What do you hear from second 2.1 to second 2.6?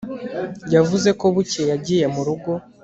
mu rugo